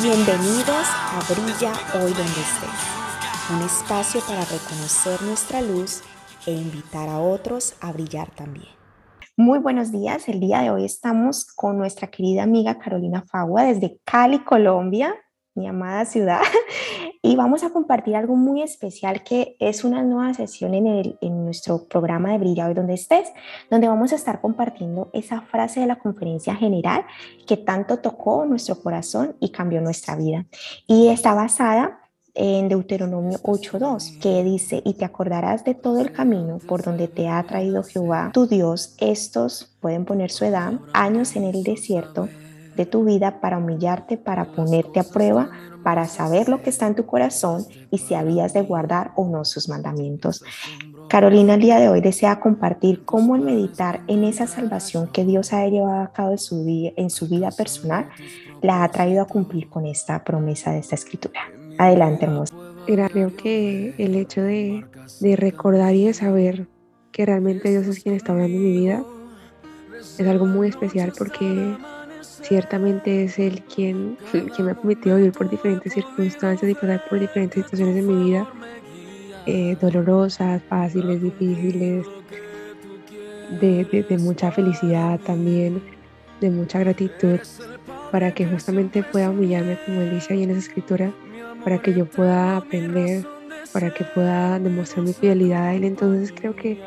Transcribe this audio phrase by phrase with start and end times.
[0.00, 6.04] Bienvenidos a Brilla hoy donde estés, un espacio para reconocer nuestra luz
[6.46, 8.68] e invitar a otros a brillar también.
[9.36, 13.98] Muy buenos días, el día de hoy estamos con nuestra querida amiga Carolina Fagua desde
[14.04, 15.16] Cali, Colombia,
[15.56, 16.42] mi amada ciudad,
[17.22, 21.44] y vamos a compartir algo muy especial que es una nueva sesión en, el, en
[21.44, 23.32] nuestro programa de Brilla hoy donde estés,
[23.70, 27.04] donde vamos a estar compartiendo esa frase de la conferencia general
[27.46, 30.46] que tanto tocó nuestro corazón y cambió nuestra vida.
[30.86, 32.00] Y está basada
[32.34, 37.28] en Deuteronomio 8.2, que dice, y te acordarás de todo el camino por donde te
[37.28, 42.28] ha traído Jehová, tu Dios, estos pueden poner su edad, años en el desierto
[42.76, 45.50] de tu vida para humillarte, para ponerte a prueba,
[45.88, 49.46] para saber lo que está en tu corazón y si habías de guardar o no
[49.46, 50.44] sus mandamientos.
[51.08, 55.54] Carolina el día de hoy desea compartir cómo el meditar en esa salvación que Dios
[55.54, 58.10] ha llevado a cabo en su, vida, en su vida personal
[58.60, 61.40] la ha traído a cumplir con esta promesa de esta escritura.
[61.78, 62.54] Adelante, hermosa.
[62.84, 64.84] Creo que el hecho de,
[65.20, 66.68] de recordar y de saber
[67.12, 69.04] que realmente Dios es quien está hablando en mi vida
[70.18, 71.78] es algo muy especial porque
[72.42, 77.18] ciertamente es Él quien, quien me ha permitido vivir por diferentes circunstancias y pasar por
[77.18, 78.48] diferentes situaciones de mi vida,
[79.46, 82.06] eh, dolorosas, fáciles, difíciles,
[83.60, 85.82] de, de, mucha felicidad también,
[86.40, 87.38] de mucha gratitud,
[88.12, 91.12] para que justamente pueda humillarme, como Él dice ahí en esa escritura,
[91.64, 93.24] para que yo pueda aprender,
[93.72, 95.84] para que pueda demostrar mi fidelidad a Él.
[95.84, 96.78] Entonces creo que,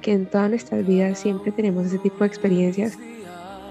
[0.00, 2.98] que en todas nuestras vidas siempre tenemos ese tipo de experiencias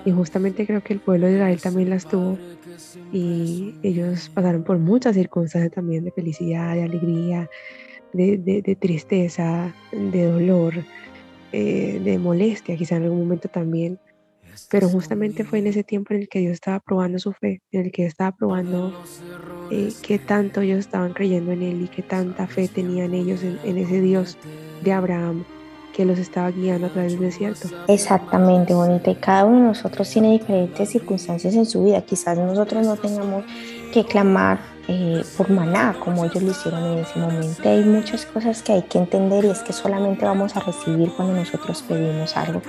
[0.09, 2.37] y justamente creo que el pueblo de Israel también las tuvo
[3.13, 7.47] y ellos pasaron por muchas circunstancias también de felicidad, de alegría,
[8.11, 10.73] de, tristeza, de dolor,
[11.51, 13.99] eh, de molestia quizá en algún momento también.
[14.71, 17.85] Pero justamente fue en ese tiempo en el que Dios estaba probando su fe, en
[17.85, 19.03] el que estaba probando
[19.69, 23.77] eh, qué tanto ellos estaban creyendo en Él y qué tanta fe tenían ellos en
[23.77, 24.37] ese Dios
[24.83, 25.45] de Abraham,
[25.99, 27.67] que los estaba guiando a través del desierto.
[27.89, 29.11] Exactamente, bonita.
[29.11, 32.01] Y cada uno de nosotros tiene diferentes circunstancias en su vida.
[32.03, 33.43] Quizás nosotros no tengamos
[33.91, 37.67] que clamar eh, por maná como ellos lo hicieron en ese momento.
[37.67, 41.33] Hay muchas cosas que hay que entender y es que solamente vamos a recibir cuando
[41.33, 42.61] nosotros pedimos algo.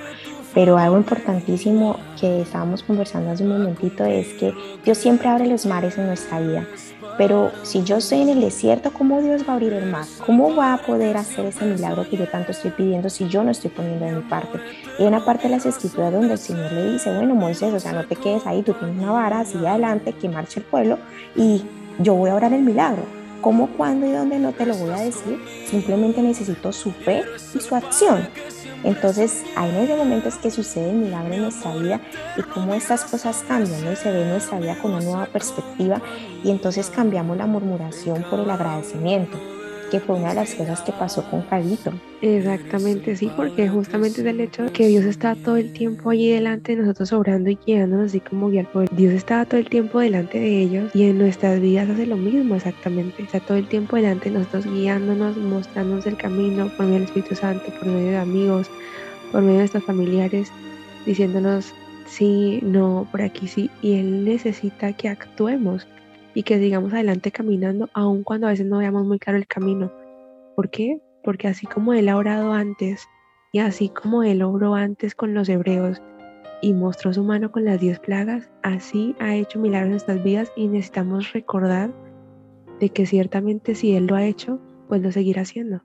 [0.53, 4.53] Pero algo importantísimo que estábamos conversando hace un momentito es que
[4.83, 6.67] Dios siempre abre los mares en nuestra vida.
[7.17, 10.05] Pero si yo estoy en el desierto, ¿cómo Dios va a abrir el mar?
[10.25, 13.51] ¿Cómo va a poder hacer ese milagro que yo tanto estoy pidiendo si yo no
[13.51, 14.59] estoy poniendo de mi parte?
[14.97, 17.79] Y hay una parte de las escrituras donde el Señor le dice, bueno, Moisés, o
[17.79, 20.97] sea, no te quedes ahí, tú tienes una vara, sigue adelante, que marche el pueblo
[21.35, 21.63] y
[21.99, 23.20] yo voy a orar el milagro.
[23.41, 25.39] ¿Cómo, cuándo y dónde no te lo voy a decir?
[25.65, 28.27] Simplemente necesito su fe y su acción.
[28.83, 32.01] Entonces, hay en ese momento es que sucede milagro en nuestra vida
[32.37, 33.91] y cómo estas cosas cambian, ¿no?
[33.91, 36.01] Y se ve nuestra vida con una nueva perspectiva
[36.43, 39.37] y entonces cambiamos la murmuración por el agradecimiento
[39.91, 41.91] que fue una de las cosas que pasó con Carlito.
[42.21, 46.75] Exactamente, sí, porque justamente es el hecho que Dios está todo el tiempo allí delante
[46.75, 50.39] de nosotros obrando y guiándonos, así como guiar por Dios estaba todo el tiempo delante
[50.39, 53.21] de ellos y en nuestras vidas hace lo mismo exactamente.
[53.21, 57.35] Está todo el tiempo delante de nosotros guiándonos, mostrándonos el camino por medio del Espíritu
[57.35, 58.69] Santo, por medio de amigos,
[59.31, 60.51] por medio de nuestros familiares,
[61.05, 61.73] diciéndonos
[62.05, 63.69] sí, no, por aquí sí.
[63.81, 65.85] Y Él necesita que actuemos
[66.33, 69.91] y que sigamos adelante caminando, aun cuando a veces no veamos muy claro el camino.
[70.55, 70.99] ¿Por qué?
[71.23, 73.07] Porque así como Él ha orado antes
[73.51, 76.01] y así como Él obró antes con los hebreos
[76.61, 80.51] y mostró su mano con las diez plagas, así ha hecho milagros en nuestras vidas
[80.55, 81.91] y necesitamos recordar
[82.79, 85.81] de que ciertamente si Él lo ha hecho, pues lo seguirá haciendo.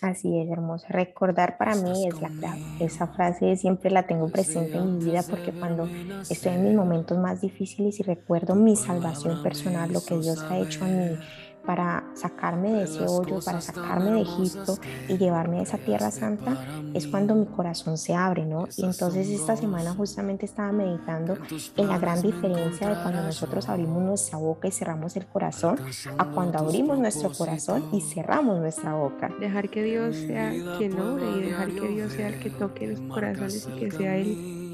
[0.00, 0.86] Así es, hermosa.
[0.88, 2.60] Recordar para mí es la clave.
[2.80, 5.88] Esa frase siempre la tengo presente en mi vida porque cuando
[6.28, 10.58] estoy en mis momentos más difíciles y recuerdo mi salvación personal, lo que Dios ha
[10.58, 11.18] hecho en mí,
[11.66, 14.78] para sacarme de ese hoyo, para sacarme de Egipto
[15.08, 16.56] y llevarme a esa tierra santa,
[16.94, 18.68] es cuando mi corazón se abre, ¿no?
[18.76, 21.36] Y entonces esta semana justamente estaba meditando
[21.76, 25.78] en la gran diferencia de cuando nosotros abrimos nuestra boca y cerramos el corazón
[26.18, 29.30] a cuando abrimos nuestro corazón y cerramos nuestra boca.
[29.40, 33.00] Dejar que Dios sea quien obre y dejar que Dios sea el que toque los
[33.00, 34.64] corazones y que sea Él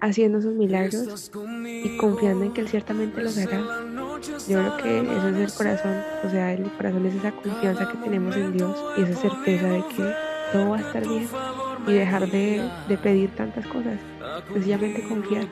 [0.00, 1.30] haciendo sus milagros
[1.64, 3.60] y confiando en que Él ciertamente los hará.
[4.48, 7.98] Yo creo que eso es el corazón, o sea, el corazón es esa confianza que
[7.98, 10.14] tenemos en Dios y esa certeza de que
[10.52, 11.28] todo va a estar bien
[11.86, 12.70] y dejar de,
[13.02, 13.98] pedir tantas cosas,
[14.52, 15.46] sencillamente confiar.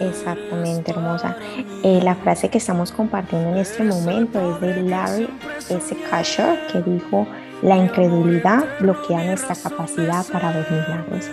[0.00, 1.36] Exactamente, hermosa.
[1.82, 5.28] Eh, la frase que estamos compartiendo en este momento es de Larry
[5.68, 5.96] S.
[6.10, 7.26] Kasher, que dijo,
[7.62, 11.30] La incredulidad bloquea nuestra capacidad para ver milagros.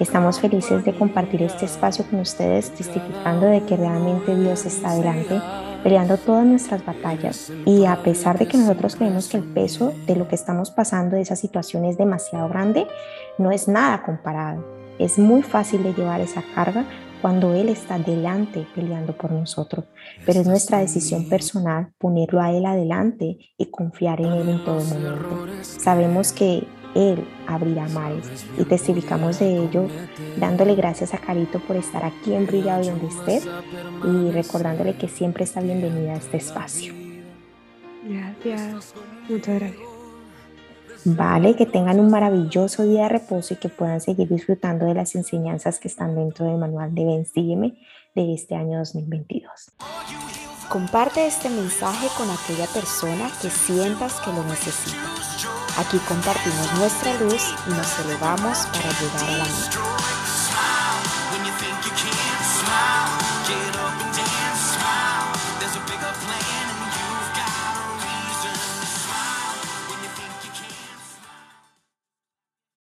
[0.00, 5.40] Estamos felices de compartir este espacio con ustedes, testificando de que realmente Dios está adelante,
[5.88, 7.50] peleando todas nuestras batallas.
[7.64, 11.16] Y a pesar de que nosotros creemos que el peso de lo que estamos pasando,
[11.16, 12.86] de esa situación es demasiado grande,
[13.38, 14.62] no es nada comparado.
[14.98, 16.84] Es muy fácil de llevar esa carga
[17.22, 19.86] cuando Él está delante peleando por nosotros.
[20.26, 24.84] Pero es nuestra decisión personal ponerlo a Él adelante y confiar en Él en todo
[24.84, 25.46] momento.
[25.62, 29.88] Sabemos que Él abrirá mares y testificamos de ello
[30.38, 33.40] dándole gracias a Carito por estar aquí en Brilla donde esté
[34.04, 36.94] y recordándole que siempre está bienvenida a este espacio.
[38.04, 38.94] Gracias,
[39.28, 39.88] muchas gracias.
[41.04, 45.14] Vale, que tengan un maravilloso día de reposo y que puedan seguir disfrutando de las
[45.14, 47.78] enseñanzas que están dentro del manual de Ven,
[48.14, 49.72] de este año 2022.
[50.68, 55.57] Comparte este mensaje con aquella persona que sientas que lo necesita.
[55.78, 59.97] Aquí compartimos nuestra luz y nos elevamos para llegar a la meta.